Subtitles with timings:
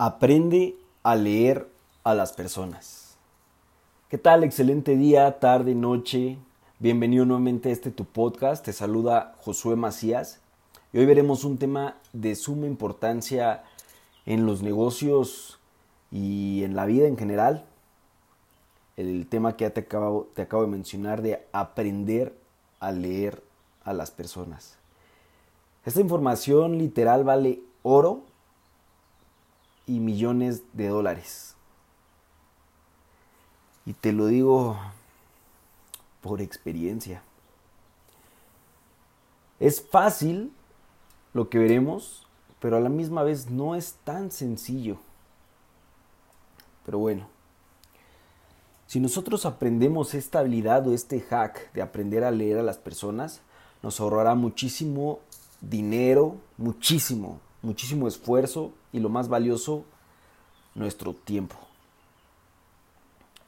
[0.00, 1.68] Aprende a leer
[2.04, 3.16] a las personas.
[4.08, 4.44] ¿Qué tal?
[4.44, 6.38] Excelente día, tarde, noche.
[6.78, 8.64] Bienvenido nuevamente a este tu podcast.
[8.64, 10.38] Te saluda Josué Macías.
[10.92, 13.64] Y hoy veremos un tema de suma importancia
[14.24, 15.58] en los negocios
[16.12, 17.64] y en la vida en general.
[18.96, 22.38] El tema que ya te acabo, te acabo de mencionar de aprender
[22.78, 23.42] a leer
[23.82, 24.78] a las personas.
[25.84, 28.27] Esta información literal vale oro
[29.88, 31.56] y millones de dólares.
[33.86, 34.78] Y te lo digo
[36.20, 37.22] por experiencia.
[39.58, 40.52] Es fácil
[41.32, 42.26] lo que veremos,
[42.60, 44.98] pero a la misma vez no es tan sencillo.
[46.84, 47.26] Pero bueno,
[48.86, 53.40] si nosotros aprendemos esta habilidad o este hack de aprender a leer a las personas,
[53.82, 55.20] nos ahorrará muchísimo
[55.60, 59.84] dinero, muchísimo, muchísimo esfuerzo y lo más valioso,
[60.74, 61.56] nuestro tiempo.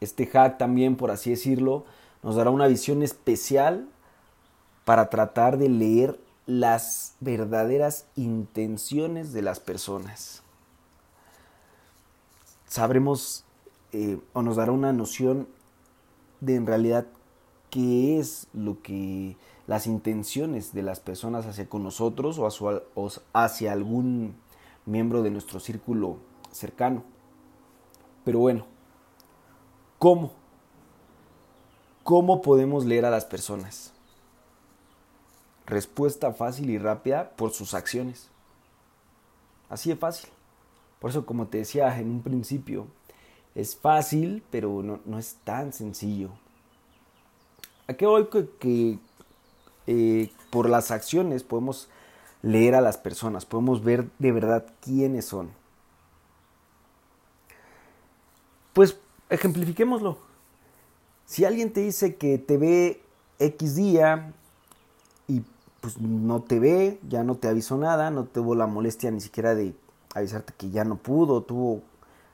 [0.00, 1.84] Este hack también, por así decirlo,
[2.22, 3.88] nos dará una visión especial
[4.84, 10.42] para tratar de leer las verdaderas intenciones de las personas.
[12.66, 13.44] Sabremos
[13.92, 15.48] eh, o nos dará una noción
[16.40, 17.06] de en realidad
[17.70, 24.36] qué es lo que las intenciones de las personas hacia con nosotros o hacia algún
[24.86, 26.18] miembro de nuestro círculo
[26.50, 27.04] cercano.
[28.24, 28.66] Pero bueno,
[29.98, 30.32] ¿cómo?
[32.02, 33.92] ¿Cómo podemos leer a las personas?
[35.66, 38.30] Respuesta fácil y rápida por sus acciones.
[39.68, 40.30] Así de fácil.
[41.00, 42.86] Por eso, como te decía en un principio,
[43.54, 46.30] es fácil, pero no, es tan sencillo.
[47.88, 48.28] ¿A qué voy?
[48.60, 48.98] Que,
[49.86, 51.88] eh, por las acciones podemos
[52.46, 55.50] leer a las personas, podemos ver de verdad quiénes son.
[58.72, 58.96] Pues
[59.30, 60.16] ejemplifiquémoslo.
[61.24, 63.02] Si alguien te dice que te ve
[63.40, 64.32] X día
[65.26, 65.42] y
[65.80, 69.56] pues no te ve, ya no te avisó nada, no tuvo la molestia ni siquiera
[69.56, 69.74] de
[70.14, 71.82] avisarte que ya no pudo, tuvo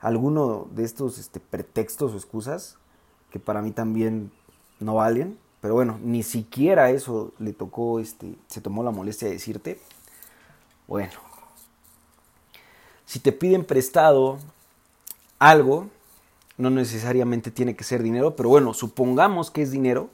[0.00, 2.78] alguno de estos este, pretextos o excusas
[3.30, 4.32] que para mí también
[4.80, 9.34] no valen, pero bueno, ni siquiera eso le tocó, este, se tomó la molestia de
[9.34, 9.78] decirte.
[10.88, 11.12] Bueno,
[13.04, 14.38] si te piden prestado
[15.38, 15.90] algo,
[16.56, 20.08] no necesariamente tiene que ser dinero, pero bueno, supongamos que es dinero,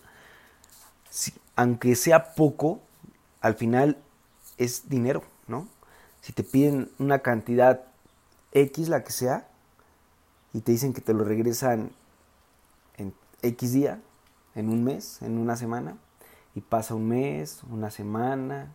[1.55, 2.81] aunque sea poco,
[3.41, 3.99] al final
[4.59, 5.69] es dinero, ¿no?
[6.21, 7.83] Si te piden una cantidad
[8.51, 9.47] X, la que sea,
[10.53, 11.93] y te dicen que te lo regresan
[12.97, 14.01] en X día,
[14.57, 15.99] en un mes, en una semana,
[16.57, 18.75] y pasa un mes, una semana,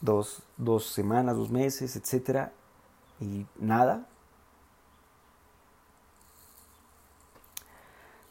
[0.00, 2.52] dos, dos semanas, dos meses, etcétera,
[3.20, 4.06] y nada.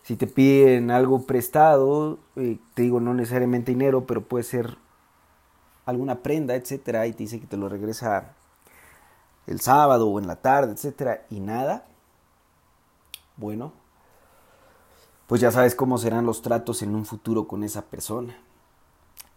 [0.03, 4.77] Si te piden algo prestado, eh, te digo no necesariamente dinero, pero puede ser
[5.85, 8.33] alguna prenda, etcétera, y te dice que te lo regresa
[9.47, 11.85] el sábado o en la tarde, etcétera, y nada,
[13.35, 13.73] bueno,
[15.27, 18.38] pues ya sabes cómo serán los tratos en un futuro con esa persona.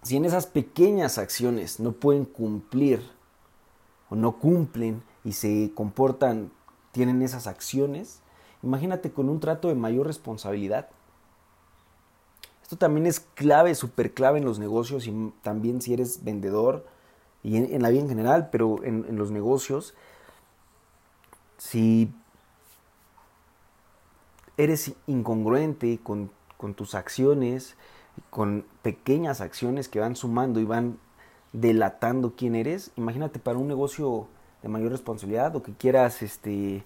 [0.03, 3.03] Si en esas pequeñas acciones no pueden cumplir
[4.09, 6.51] o no cumplen y se comportan,
[6.93, 8.21] tienen esas acciones,
[8.63, 10.89] imagínate con un trato de mayor responsabilidad.
[12.63, 16.87] Esto también es clave, súper clave en los negocios y también si eres vendedor,
[17.43, 19.95] y en, la vida en general, pero en, los negocios,
[21.57, 22.13] si
[24.57, 26.31] eres incongruente con,
[26.75, 27.77] tus acciones,
[28.31, 30.99] con pequeñas acciones que van sumando y van
[31.53, 34.29] delatando quién eres, imagínate para un negocio
[34.63, 36.85] de mayor responsabilidad o que quieras este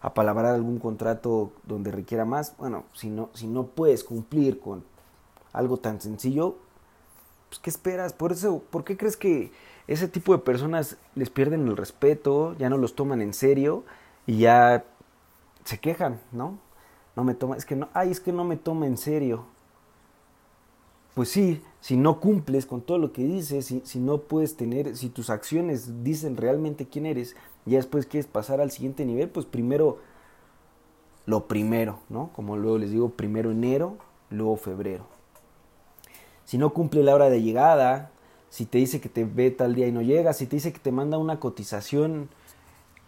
[0.00, 4.84] apalabrar algún contrato donde requiera más, bueno, si no, si no puedes cumplir con
[5.52, 6.56] algo tan sencillo,
[7.48, 8.12] pues ¿qué esperas?
[8.12, 9.50] Por eso, ¿por qué crees que
[9.86, 13.84] ese tipo de personas les pierden el respeto, ya no los toman en serio
[14.26, 14.84] y ya
[15.64, 16.58] se quejan, ¿no?
[17.16, 19.46] No me toma, es que no, ay, es que no me toma en serio.
[21.14, 24.96] Pues sí, si no cumples con todo lo que dices, si, si no puedes tener,
[24.96, 29.46] si tus acciones dicen realmente quién eres, y después quieres pasar al siguiente nivel, pues
[29.46, 29.98] primero
[31.26, 32.30] lo primero, ¿no?
[32.34, 33.96] Como luego les digo, primero enero,
[34.30, 35.06] luego febrero.
[36.44, 38.10] Si no cumple la hora de llegada,
[38.50, 40.78] si te dice que te ve tal día y no llega, si te dice que
[40.78, 42.28] te manda una cotización,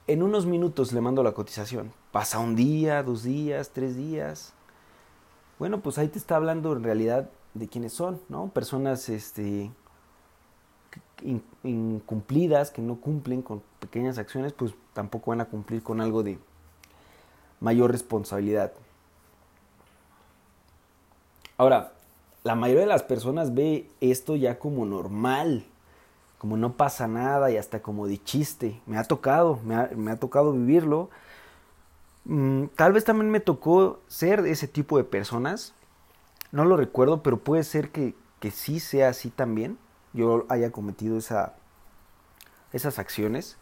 [0.07, 1.93] en unos minutos le mando la cotización.
[2.13, 4.55] Pasa un día, dos días, tres días.
[5.59, 8.49] Bueno, pues ahí te está hablando en realidad de quiénes son, ¿no?
[8.49, 9.71] Personas este,
[11.63, 16.39] incumplidas, que no cumplen con pequeñas acciones, pues tampoco van a cumplir con algo de
[17.61, 18.73] mayor responsabilidad.
[21.57, 21.93] Ahora,
[22.45, 25.65] la mayoría de las personas ve esto ya como normal,
[26.39, 28.81] como no pasa nada y hasta como de chiste.
[28.87, 31.09] Me ha tocado, me ha, tocado vivirlo.
[32.25, 35.75] Mm, tal vez también me tocó ser ese tipo de personas.
[36.53, 39.79] No lo recuerdo, pero puede ser que, que sí sea así también.
[40.13, 41.55] Yo haya cometido esa,
[42.73, 43.57] esas acciones.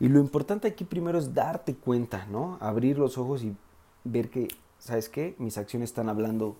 [0.00, 2.56] Y lo importante aquí primero es darte cuenta, ¿no?
[2.60, 3.54] Abrir los ojos y
[4.04, 4.48] ver que,
[4.78, 5.34] ¿sabes qué?
[5.38, 6.56] Mis acciones están hablando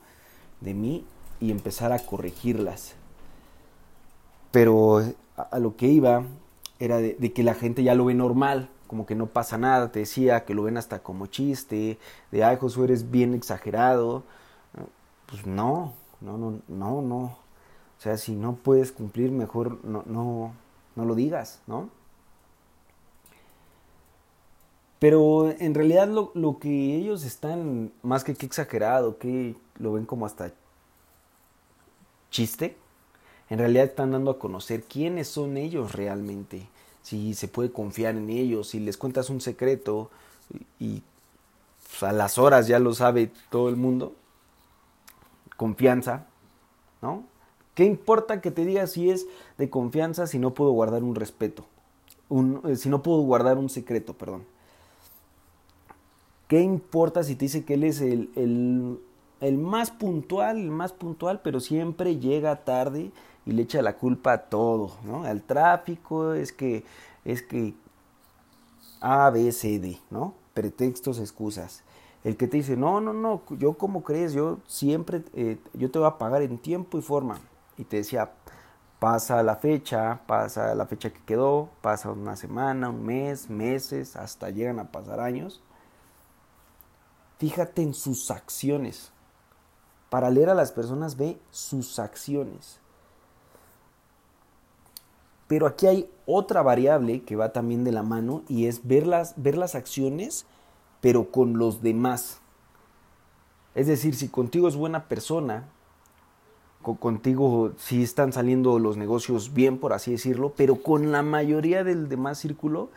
[0.61, 1.07] de mí
[1.41, 2.95] y empezar a corregirlas.
[4.51, 5.03] Pero
[5.37, 6.25] a, lo que iba
[6.79, 10.01] era de, que la gente ya lo ve normal, como que no pasa nada, te
[10.01, 11.99] decía que lo ven hasta como chiste,
[12.31, 14.25] de ay Josué eres bien exagerado.
[15.31, 17.19] Pues no, no, no, no, no.
[17.19, 20.53] O sea, si no puedes cumplir, mejor no, no,
[20.97, 21.91] no lo digas, ¿no?
[24.99, 30.27] Pero en realidad lo, lo, que ellos están, más que exagerado, que lo ven como
[30.27, 30.53] hasta
[32.31, 32.77] chiste,
[33.49, 36.69] en realidad están dando a conocer quiénes son ellos realmente,
[37.03, 40.11] si se puede confiar en ellos, si les cuentas un secreto
[40.79, 41.03] y
[41.89, 44.15] pues, a las horas ya lo sabe todo el mundo,
[45.61, 46.25] confianza,
[47.03, 47.25] ¿no?
[47.75, 49.27] ¿Qué importa que te diga si es
[49.59, 51.67] de confianza si no puedo guardar un respeto?
[52.31, 54.47] Un, eh, si no puedo guardar un secreto, perdón.
[56.49, 58.31] ¿Qué importa si te dice que él es el,
[59.43, 63.11] el, más puntual, el más puntual, pero siempre llega tarde
[63.45, 65.25] y le echa la culpa a todo, ¿no?
[65.25, 66.85] Al tráfico, es que,
[67.27, 67.75] es que
[69.03, 70.33] A, B, C, D, ¿no?
[70.55, 71.83] Pretextos, excusas.
[72.25, 75.99] El que te dice, no, no, no, yo como crees, yo siempre, eh, yo te
[75.99, 77.39] voy a pagar en tiempo y forma.
[77.79, 78.31] Y te decía,
[78.99, 84.51] pasa la fecha, pasa la fecha que quedó, pasa una semana, un mes, meses, hasta
[84.51, 85.63] llegan a pasar años
[87.41, 89.13] Fíjate en sus acciones.
[90.11, 92.79] Para leer a las personas ve sus acciones.
[95.49, 99.43] Pero aquí hay otra variable que va también de la mano y es ver las,
[99.43, 100.45] ver las acciones,
[101.01, 102.41] pero con los demás.
[103.75, 105.69] Es decir, si contigo es buena persona,
[106.83, 112.09] contigo sí están saliendo los negocios bien, por así decirlo, pero con la mayoría del
[112.09, 112.89] demás círculo,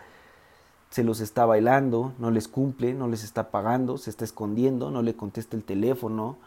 [0.90, 5.02] se los está bailando, no les cumple, no les está pagando, se está escondiendo, no
[5.02, 6.38] le contesta el teléfono.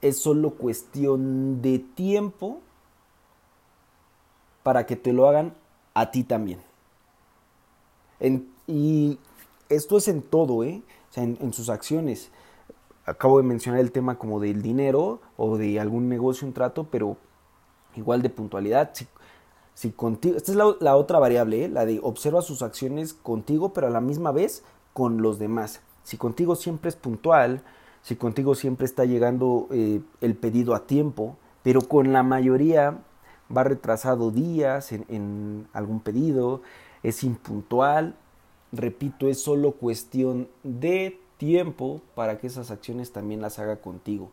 [0.00, 2.60] Es solo cuestión de tiempo
[4.62, 5.54] para que te lo hagan
[5.94, 6.60] a ti también.
[8.68, 9.18] y
[9.68, 10.82] esto es en todo, ¿eh?
[11.10, 12.30] O sea, en, sus acciones.
[13.04, 17.16] Acabo de mencionar el tema como del dinero o de algún negocio, un trato, pero
[17.96, 18.92] igual de puntualidad.
[19.74, 21.68] Si contigo, esta es la, otra variable, ¿eh?
[21.68, 24.62] la de observa sus acciones contigo, pero a la misma vez
[24.92, 25.80] con los demás.
[26.02, 27.62] Si contigo siempre es puntual,
[28.02, 32.98] si contigo siempre está llegando eh, el pedido a tiempo, pero con la mayoría
[33.54, 36.60] va retrasado días en, en algún pedido,
[37.02, 38.16] es impuntual,
[38.72, 44.30] repito, es solo cuestión de tiempo para que esas acciones también las haga contigo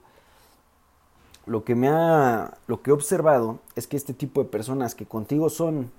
[1.46, 5.06] lo que me ha, lo que he observado es que este tipo de personas que
[5.06, 5.92] contigo son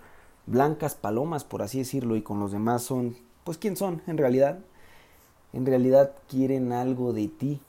[0.47, 4.59] blancas palomas, por así decirlo, y con los demás son, pues, ¿quién son en realidad?
[5.53, 7.61] En realidad quieren algo de ti.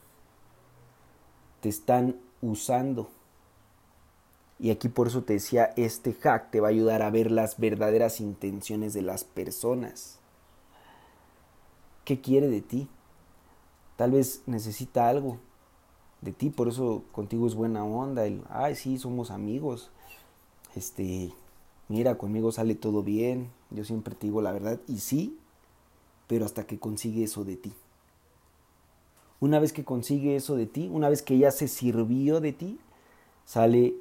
[1.62, 3.10] Te están usando.
[4.60, 7.60] Y aquí por eso te decía, este hack te va a ayudar a ver las
[7.60, 10.17] verdaderas intenciones de las personas.
[12.08, 12.88] ¿Qué quiere de ti?
[13.98, 15.40] Tal vez necesita algo,
[16.22, 19.92] de ti, por eso contigo es buena onda, el, ay, sí, somos amigos,
[20.74, 21.34] este,
[21.90, 25.38] mira, conmigo sale todo bien, yo siempre te digo la verdad, y sí,
[26.28, 27.74] pero hasta que consigue eso de ti.
[29.42, 32.80] Una vez que consigue eso de ti, una vez que ya se sirvió de ti,
[33.44, 33.96] sale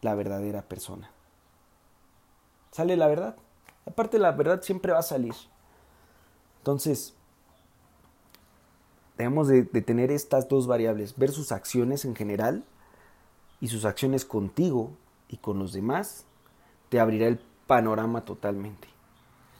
[0.00, 1.10] la verdadera persona.
[2.70, 3.34] Sale la verdad.
[3.84, 5.34] Aparte la verdad siempre va a salir.
[6.68, 7.14] Entonces,
[9.16, 12.62] Debemos de, tener estas dos variables, ver sus acciones en general
[13.60, 14.92] y sus acciones contigo
[15.28, 16.24] y con los demás,
[16.88, 18.86] te abrirá el panorama totalmente.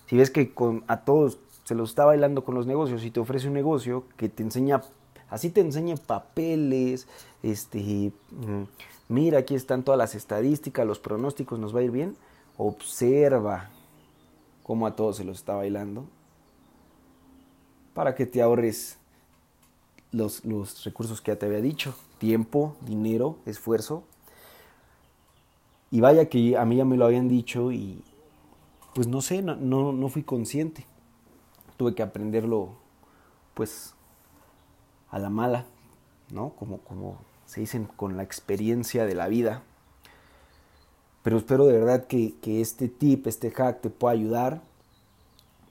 [0.06, 0.52] Si ves que
[0.86, 4.28] a todos se los está bailando con los negocios y te ofrece un negocio que
[4.28, 4.82] te enseña,
[5.28, 7.08] así te enseña papeles,
[7.42, 8.62] este, mm,
[9.08, 12.16] mira, aquí están todas las estadísticas, los pronósticos, nos va a ir bien,
[12.56, 13.70] observa
[14.62, 16.04] cómo a todos se los está bailando
[17.98, 18.96] para que te ahorres
[20.12, 20.44] los,
[20.84, 24.04] recursos que ya te había dicho, tiempo, dinero, esfuerzo.
[25.90, 28.04] Y vaya que a mí ya me lo habían dicho y
[28.94, 30.86] pues no sé, no, no, no fui consciente.
[31.76, 32.76] Tuve que aprenderlo
[33.54, 33.94] pues
[35.10, 35.66] a la mala,
[36.30, 36.50] ¿no?
[36.50, 39.64] Como, como se dicen con la experiencia de la vida.
[41.24, 44.62] Pero espero de verdad que, que este tip, este hack te pueda ayudar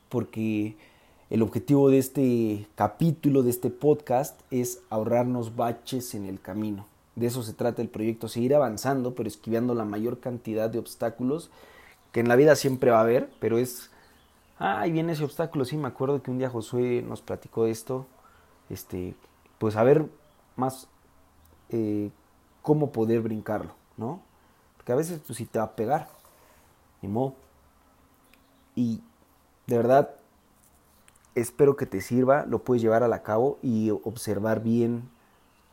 [0.09, 0.75] porque
[1.29, 6.85] el objetivo de este capítulo, de este podcast, es ahorrarnos baches en el camino.
[7.15, 11.49] De eso se trata el proyecto, seguir avanzando, pero esquivando la mayor cantidad de obstáculos
[12.11, 13.89] que en la vida siempre va a haber, pero es,
[14.59, 18.05] ah, ahí viene ese obstáculo, sí, me acuerdo que un día Josué nos platicó esto,
[18.69, 19.15] este,
[19.57, 20.05] pues a ver
[20.55, 20.87] más
[21.69, 22.11] eh,
[22.61, 24.21] cómo poder brincarlo, ¿no?
[24.77, 26.09] Porque a veces pues si te va a pegar,
[27.01, 27.35] ni modo.
[28.75, 29.01] Y
[29.65, 30.11] de verdad,
[31.41, 35.09] espero que te sirva, lo puedes llevar a cabo y observar bien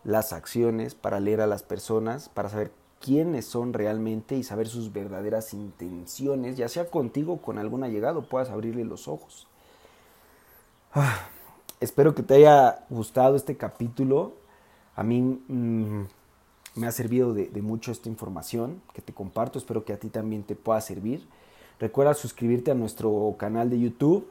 [0.04, 4.92] las acciones para leer a las personas, para saber quiénes son realmente y saber sus
[4.92, 9.46] verdaderas intenciones, ya sea contigo o con algún allegado, puedas abrirle los ojos.
[10.92, 11.28] Ah,
[11.80, 14.34] espero que te haya gustado este capítulo.
[14.96, 16.02] A mí mm,
[16.76, 19.58] me ha servido de mucho esta información que te comparto.
[19.58, 21.26] Espero que a ti también te pueda servir.
[21.80, 24.26] Recuerda suscribirte a nuestro canal de YouTube,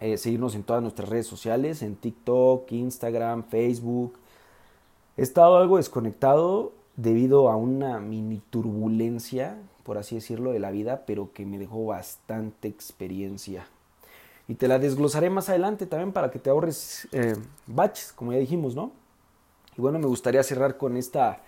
[0.00, 4.14] eh, seguirnos en todas nuestras redes sociales, en TikTok, Instagram, Facebook.
[5.16, 11.04] He estado algo desconectado debido a una mini turbulencia, por así decirlo, de la vida,
[11.06, 13.66] pero que me dejó bastante experiencia.
[14.48, 17.36] Y te la desglosaré más adelante también para que te ahorres eh,
[17.66, 18.92] baches, como ya dijimos, ¿no?
[19.76, 21.40] Y bueno, me gustaría cerrar con esta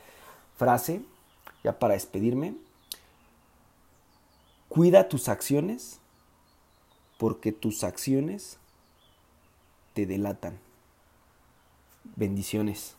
[0.57, 1.02] frase,
[1.62, 2.55] ya para despedirme.
[4.69, 6.00] Cuida tus acciones
[7.18, 8.58] porque tus acciones
[9.92, 10.58] te delatan.
[12.16, 12.98] Bendiciones.